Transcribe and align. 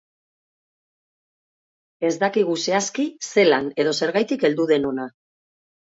Ez 2.11 2.13
dakigu 2.25 2.57
zehazki 2.65 3.07
zelan 3.31 3.71
edo 3.85 3.97
zergatik 4.03 4.51
heldu 4.51 4.71
den 4.77 4.93
hona. 4.93 5.11